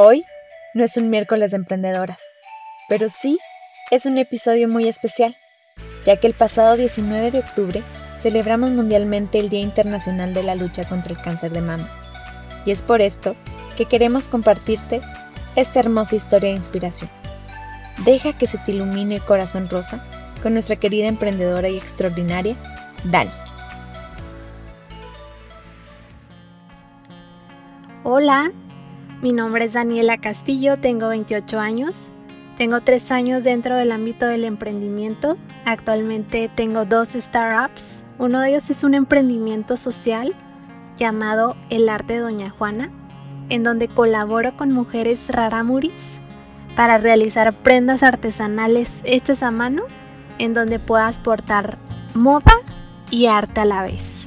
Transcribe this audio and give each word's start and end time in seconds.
Hoy 0.00 0.24
no 0.74 0.84
es 0.84 0.96
un 0.96 1.10
miércoles 1.10 1.50
de 1.50 1.56
emprendedoras, 1.56 2.22
pero 2.88 3.08
sí 3.08 3.36
es 3.90 4.06
un 4.06 4.16
episodio 4.16 4.68
muy 4.68 4.86
especial, 4.86 5.36
ya 6.04 6.14
que 6.14 6.28
el 6.28 6.34
pasado 6.34 6.76
19 6.76 7.32
de 7.32 7.40
octubre 7.40 7.82
celebramos 8.16 8.70
mundialmente 8.70 9.40
el 9.40 9.48
Día 9.48 9.58
Internacional 9.58 10.34
de 10.34 10.44
la 10.44 10.54
Lucha 10.54 10.84
contra 10.84 11.12
el 11.12 11.20
Cáncer 11.20 11.50
de 11.50 11.62
Mama. 11.62 11.90
Y 12.64 12.70
es 12.70 12.84
por 12.84 13.02
esto 13.02 13.34
que 13.76 13.86
queremos 13.86 14.28
compartirte 14.28 15.00
esta 15.56 15.80
hermosa 15.80 16.14
historia 16.14 16.50
de 16.50 16.56
inspiración. 16.58 17.10
Deja 18.04 18.38
que 18.38 18.46
se 18.46 18.58
te 18.58 18.70
ilumine 18.70 19.16
el 19.16 19.24
corazón 19.24 19.68
rosa 19.68 20.06
con 20.44 20.52
nuestra 20.52 20.76
querida 20.76 21.08
emprendedora 21.08 21.70
y 21.70 21.76
extraordinaria, 21.76 22.54
Dani. 23.02 23.32
Hola, 28.04 28.52
mi 29.20 29.32
nombre 29.32 29.64
es 29.64 29.72
Daniela 29.72 30.18
Castillo, 30.18 30.76
tengo 30.76 31.08
28 31.08 31.58
años. 31.58 32.12
Tengo 32.56 32.80
tres 32.80 33.10
años 33.10 33.44
dentro 33.44 33.76
del 33.76 33.92
ámbito 33.92 34.26
del 34.26 34.44
emprendimiento. 34.44 35.36
Actualmente 35.64 36.50
tengo 36.54 36.84
dos 36.84 37.10
startups. 37.10 38.02
Uno 38.18 38.40
de 38.40 38.50
ellos 38.50 38.70
es 38.70 38.84
un 38.84 38.94
emprendimiento 38.94 39.76
social 39.76 40.34
llamado 40.96 41.56
El 41.68 41.88
Arte 41.88 42.14
de 42.14 42.20
Doña 42.20 42.50
Juana, 42.50 42.90
en 43.48 43.62
donde 43.62 43.88
colaboro 43.88 44.56
con 44.56 44.72
mujeres 44.72 45.28
raramuris 45.30 46.20
para 46.76 46.98
realizar 46.98 47.54
prendas 47.62 48.02
artesanales 48.02 49.00
hechas 49.04 49.42
a 49.42 49.50
mano, 49.50 49.84
en 50.38 50.54
donde 50.54 50.78
puedas 50.78 51.18
portar 51.18 51.78
moda 52.14 52.52
y 53.10 53.26
arte 53.26 53.60
a 53.60 53.64
la 53.64 53.82
vez. 53.82 54.26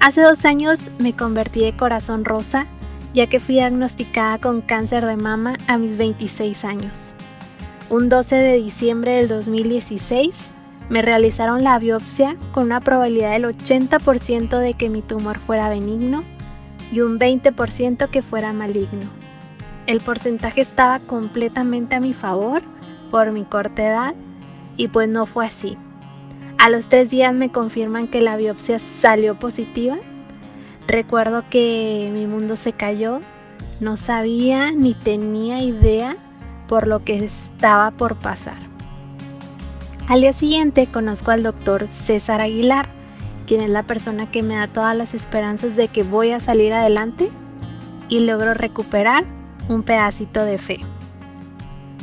Hace 0.00 0.22
dos 0.22 0.44
años 0.44 0.90
me 0.98 1.14
convertí 1.14 1.60
de 1.60 1.76
corazón 1.76 2.24
rosa 2.24 2.66
ya 3.14 3.26
que 3.26 3.40
fui 3.40 3.56
diagnosticada 3.56 4.38
con 4.38 4.60
cáncer 4.60 5.04
de 5.04 5.16
mama 5.16 5.56
a 5.66 5.78
mis 5.78 5.96
26 5.96 6.64
años. 6.64 7.14
Un 7.88 8.08
12 8.08 8.36
de 8.36 8.56
diciembre 8.56 9.12
del 9.12 9.28
2016 9.28 10.48
me 10.88 11.02
realizaron 11.02 11.64
la 11.64 11.78
biopsia 11.78 12.36
con 12.52 12.64
una 12.64 12.80
probabilidad 12.80 13.32
del 13.32 13.44
80% 13.44 14.58
de 14.58 14.74
que 14.74 14.90
mi 14.90 15.02
tumor 15.02 15.38
fuera 15.38 15.68
benigno 15.68 16.24
y 16.92 17.00
un 17.00 17.18
20% 17.18 18.08
que 18.08 18.22
fuera 18.22 18.52
maligno. 18.52 19.08
El 19.86 20.00
porcentaje 20.00 20.60
estaba 20.60 20.98
completamente 21.00 21.96
a 21.96 22.00
mi 22.00 22.12
favor 22.12 22.62
por 23.10 23.32
mi 23.32 23.44
corta 23.44 23.86
edad 23.86 24.14
y 24.76 24.88
pues 24.88 25.08
no 25.08 25.26
fue 25.26 25.46
así. 25.46 25.76
A 26.58 26.68
los 26.68 26.88
tres 26.88 27.10
días 27.10 27.32
me 27.32 27.50
confirman 27.50 28.06
que 28.06 28.20
la 28.20 28.36
biopsia 28.36 28.78
salió 28.78 29.38
positiva 29.38 29.98
Recuerdo 30.90 31.44
que 31.48 32.10
mi 32.12 32.26
mundo 32.26 32.56
se 32.56 32.72
cayó, 32.72 33.20
no 33.78 33.96
sabía 33.96 34.72
ni 34.72 34.94
tenía 34.94 35.62
idea 35.62 36.16
por 36.66 36.88
lo 36.88 37.04
que 37.04 37.24
estaba 37.24 37.92
por 37.92 38.16
pasar. 38.16 38.56
Al 40.08 40.22
día 40.22 40.32
siguiente 40.32 40.88
conozco 40.88 41.30
al 41.30 41.44
doctor 41.44 41.86
César 41.86 42.40
Aguilar, 42.40 42.88
quien 43.46 43.60
es 43.60 43.70
la 43.70 43.84
persona 43.84 44.32
que 44.32 44.42
me 44.42 44.56
da 44.56 44.66
todas 44.66 44.96
las 44.96 45.14
esperanzas 45.14 45.76
de 45.76 45.86
que 45.86 46.02
voy 46.02 46.32
a 46.32 46.40
salir 46.40 46.72
adelante 46.72 47.30
y 48.08 48.18
logro 48.18 48.54
recuperar 48.54 49.22
un 49.68 49.84
pedacito 49.84 50.44
de 50.44 50.58
fe. 50.58 50.80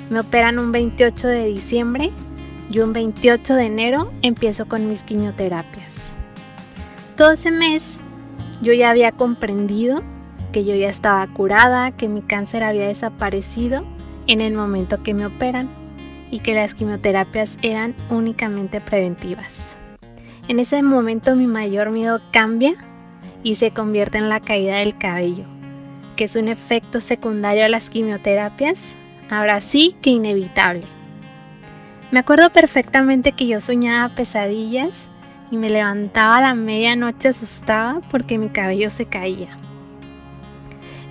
Me 0.10 0.22
operan 0.22 0.60
un 0.60 0.72
28 0.72 1.28
de 1.28 1.46
diciembre 1.48 2.12
y 2.72 2.80
un 2.80 2.94
28 2.94 3.54
de 3.54 3.66
enero 3.66 4.14
empiezo 4.22 4.66
con 4.66 4.88
mis 4.88 5.04
quimioterapias. 5.04 6.06
Todo 7.18 7.34
ese 7.34 7.52
mes 7.52 8.00
yo 8.61 8.73
ya 8.73 8.89
había 8.89 9.11
comprendido 9.11 10.02
que 10.52 10.66
yo 10.66 10.75
ya 10.75 10.89
estaba 10.89 11.25
curada, 11.27 11.91
que 11.91 12.08
mi 12.08 12.22
cáncer 12.22 12.63
había 12.63 12.88
desaparecido 12.88 13.83
en 14.27 14.41
el 14.41 14.53
momento 14.53 15.03
que 15.03 15.13
me 15.13 15.25
operan 15.25 15.69
y 16.31 16.39
que 16.39 16.53
las 16.53 16.73
quimioterapias 16.73 17.58
eran 17.61 17.95
únicamente 18.09 18.81
preventivas. 18.81 19.78
En 20.47 20.59
ese 20.59 20.81
momento 20.81 21.35
mi 21.35 21.47
mayor 21.47 21.91
miedo 21.91 22.22
cambia 22.31 22.75
y 23.44 23.56
se 23.56 23.72
convierte 23.72 24.17
en 24.17 24.29
la 24.29 24.40
caída 24.40 24.78
del 24.78 24.97
cabello, 24.97 25.46
que 26.16 26.25
es 26.25 26.35
un 26.35 26.47
efecto 26.47 27.00
secundario 27.00 27.66
a 27.66 27.69
las 27.69 27.90
quimioterapias, 27.90 28.96
ahora 29.29 29.62
sí 29.62 29.96
que 30.01 30.09
inevitable. 30.09 30.88
Me 32.12 32.19
acuerdo 32.19 32.50
perfectamente 32.50 33.34
que 33.34 33.47
yo 33.47 33.59
soñaba 33.59 34.16
pesadillas 34.16 35.09
y 35.52 35.58
me 35.58 35.69
levantaba 35.69 36.35
a 36.35 36.41
la 36.41 36.53
medianoche 36.56 37.30
asustada 37.30 38.02
porque 38.12 38.38
mi 38.38 38.50
cabello 38.50 38.90
se 38.90 39.06
caía. 39.06 39.50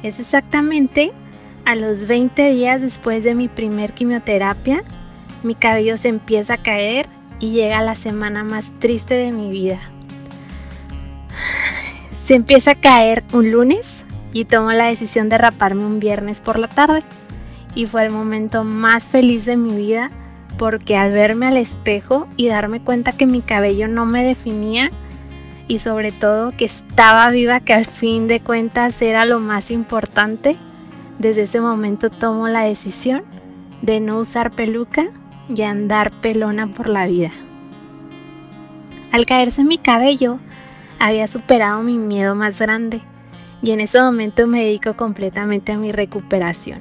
Es 0.02 0.20
exactamente 0.20 1.12
a 1.64 1.74
los 1.74 2.06
20 2.06 2.50
días 2.50 2.80
después 2.80 3.24
de 3.24 3.34
mi 3.34 3.48
primer 3.48 3.92
quimioterapia, 3.92 4.82
mi 5.42 5.54
cabello 5.54 5.96
se 5.96 6.08
empieza 6.08 6.54
a 6.54 6.62
caer 6.62 7.06
y 7.40 7.50
llega 7.50 7.82
la 7.82 7.94
semana 7.94 8.44
más 8.44 8.72
triste 8.78 9.14
de 9.14 9.32
mi 9.32 9.50
vida. 9.50 9.78
Se 12.24 12.34
empieza 12.34 12.72
a 12.72 12.80
caer 12.80 13.24
un 13.32 13.50
lunes 13.50 14.04
y 14.32 14.44
tomo 14.44 14.72
la 14.72 14.86
decisión 14.86 15.28
de 15.28 15.38
raparme 15.38 15.86
un 15.86 16.00
viernes 16.00 16.40
por 16.40 16.58
la 16.58 16.68
tarde. 16.68 17.02
Y 17.74 17.86
fue 17.86 18.04
el 18.04 18.10
momento 18.10 18.64
más 18.64 19.06
feliz 19.06 19.44
de 19.44 19.56
mi 19.56 19.76
vida 19.76 20.10
porque 20.58 20.96
al 20.96 21.12
verme 21.12 21.46
al 21.46 21.56
espejo 21.56 22.26
y 22.36 22.48
darme 22.48 22.80
cuenta 22.80 23.12
que 23.12 23.26
mi 23.26 23.40
cabello 23.40 23.88
no 23.88 24.06
me 24.06 24.24
definía 24.24 24.90
y 25.68 25.78
sobre 25.78 26.12
todo 26.12 26.52
que 26.56 26.64
estaba 26.64 27.28
viva, 27.30 27.60
que 27.60 27.74
al 27.74 27.86
fin 27.86 28.28
de 28.28 28.40
cuentas 28.40 29.00
era 29.02 29.24
lo 29.24 29.40
más 29.40 29.70
importante, 29.70 30.56
desde 31.18 31.42
ese 31.42 31.60
momento 31.60 32.10
tomo 32.10 32.48
la 32.48 32.64
decisión 32.64 33.22
de 33.82 34.00
no 34.00 34.18
usar 34.18 34.52
peluca 34.52 35.08
y 35.54 35.62
andar 35.62 36.12
pelona 36.20 36.66
por 36.68 36.88
la 36.88 37.06
vida. 37.06 37.30
Al 39.12 39.26
caerse 39.26 39.64
mi 39.64 39.78
cabello, 39.78 40.38
había 40.98 41.28
superado 41.28 41.82
mi 41.82 41.98
miedo 41.98 42.34
más 42.34 42.58
grande 42.58 43.00
y 43.62 43.70
en 43.70 43.80
ese 43.80 44.00
momento 44.00 44.46
me 44.46 44.64
dedico 44.64 44.94
completamente 44.94 45.72
a 45.72 45.78
mi 45.78 45.92
recuperación. 45.92 46.80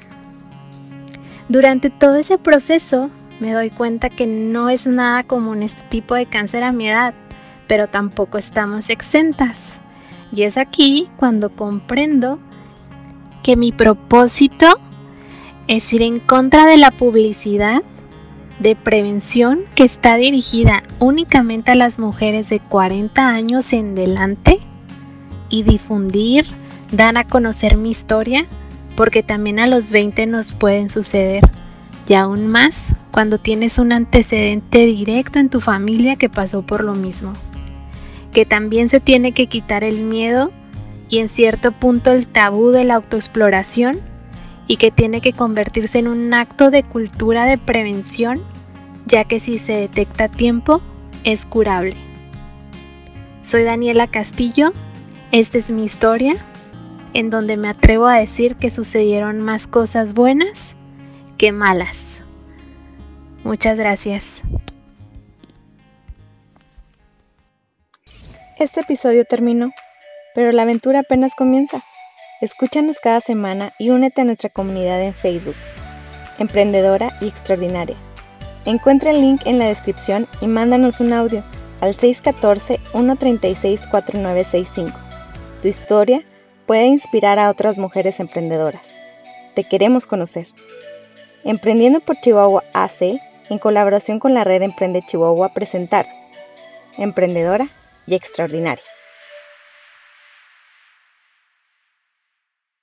Durante 1.48 1.90
todo 1.90 2.16
ese 2.16 2.38
proceso 2.38 3.10
me 3.40 3.54
doy 3.54 3.70
cuenta 3.70 4.10
que 4.10 4.28
no 4.28 4.70
es 4.70 4.88
nada 4.88 5.24
común 5.24 5.64
este 5.64 5.84
tipo 5.84 6.16
de 6.16 6.26
cáncer 6.26 6.64
a 6.64 6.72
mi 6.72 6.88
edad, 6.88 7.14
pero 7.68 7.88
tampoco 7.88 8.38
estamos 8.38 8.90
exentas. 8.90 9.80
Y 10.32 10.44
es 10.44 10.58
aquí 10.58 11.10
cuando 11.18 11.50
comprendo 11.50 12.40
que 13.44 13.56
mi 13.56 13.72
propósito 13.72 14.68
es 15.68 15.92
ir 15.94 16.02
en 16.02 16.20
contra 16.20 16.66
de 16.66 16.78
la 16.78 16.92
publicidad 16.92 17.84
de 18.60 18.76
prevención 18.76 19.66
que 19.76 19.84
está 19.84 20.16
dirigida 20.16 20.84
únicamente 21.00 21.72
a 21.72 21.76
las 21.76 22.00
mujeres 22.00 22.50
de 22.50 22.60
40 22.60 23.28
años 23.28 23.74
en 23.74 23.96
delante 23.96 24.60
y 25.50 25.64
difundir, 25.64 26.46
dar 26.92 27.18
a 27.18 27.26
conocer 27.26 27.76
mi 27.78 27.90
historia, 27.90 28.46
porque 28.96 29.24
también 29.24 29.60
a 29.60 29.68
los 29.68 29.92
20 29.92 30.26
nos 30.26 30.56
pueden 30.56 30.90
suceder 30.90 31.44
y 32.08 32.14
aún 32.14 32.48
más 32.48 32.96
cuando 33.12 33.38
tienes 33.40 33.80
un 33.80 33.92
antecedente 33.92 34.86
directo 34.86 35.40
en 35.40 35.50
tu 35.50 35.60
familia 35.60 36.16
que 36.16 36.30
pasó 36.30 36.62
por 36.62 36.84
lo 36.84 36.94
mismo. 36.94 37.34
Que 38.32 38.46
también 38.46 38.90
se 38.90 39.00
tiene 39.00 39.32
que 39.32 39.48
quitar 39.48 39.84
el 39.84 40.02
miedo 40.02 40.52
y 41.10 41.20
en 41.20 41.30
cierto 41.30 41.72
punto 41.72 42.12
el 42.12 42.28
tabú 42.28 42.70
de 42.70 42.84
la 42.84 42.96
autoexploración 42.96 44.00
y 44.68 44.78
que 44.78 44.92
tiene 44.92 45.22
que 45.22 45.34
convertirse 45.34 46.00
en 46.00 46.08
un 46.08 46.34
acto 46.34 46.72
de 46.72 46.84
cultura 46.84 47.46
de 47.46 47.58
prevención, 47.58 48.42
ya 49.06 49.24
que 49.24 49.40
si 49.40 49.58
se 49.58 49.74
detecta 49.74 50.26
a 50.26 50.30
tiempo, 50.30 50.82
es 51.24 51.46
curable. 51.46 51.96
Soy 53.42 53.64
Daniela 53.64 54.08
Castillo, 54.08 54.74
esta 55.32 55.60
es 55.60 55.70
mi 55.70 55.84
historia, 55.84 56.36
en 57.14 57.30
donde 57.30 57.58
me 57.58 57.70
atrevo 57.70 58.08
a 58.08 58.18
decir 58.18 58.56
que 58.56 58.72
sucedieron 58.72 59.40
más 59.40 59.68
cosas 59.68 60.14
buenas 60.14 60.75
Qué 61.38 61.52
malas. 61.52 62.22
Muchas 63.44 63.78
gracias. 63.78 64.42
Este 68.58 68.80
episodio 68.80 69.26
terminó, 69.26 69.72
pero 70.34 70.54
la 70.54 70.62
aventura 70.62 71.02
apenas 71.02 71.36
comienza. 71.36 71.84
Escúchanos 72.40 73.00
cada 73.00 73.20
semana 73.20 73.74
y 73.80 73.90
únete 73.90 74.22
a 74.22 74.24
nuestra 74.24 74.50
comunidad 74.50 75.04
en 75.04 75.14
Facebook, 75.14 75.58
Emprendedora 76.40 77.12
y 77.20 77.28
Extraordinaria. 77.28 77.98
Encuentra 78.64 79.12
el 79.12 79.20
link 79.20 79.42
en 79.46 79.60
la 79.60 79.68
descripción 79.68 80.30
y 80.40 80.48
mándanos 80.48 81.02
un 81.02 81.12
audio 81.12 81.44
al 81.82 81.98
614-136-4965. 81.98 84.94
Tu 85.62 85.68
historia 85.68 86.24
puede 86.66 86.86
inspirar 86.86 87.40
a 87.40 87.50
otras 87.50 87.78
mujeres 87.78 88.22
emprendedoras. 88.22 88.96
Te 89.54 89.66
queremos 89.66 90.08
conocer. 90.08 90.48
Emprendiendo 91.46 92.00
por 92.00 92.20
Chihuahua 92.20 92.64
AC, 92.74 93.22
en 93.52 93.60
colaboración 93.60 94.20
con 94.20 94.34
la 94.34 94.44
red 94.44 94.64
Emprende 94.64 95.04
Chihuahua, 95.06 95.50
presentar 95.50 96.08
Emprendedora 96.98 97.68
y 98.08 98.16
Extraordinaria. 98.16 98.84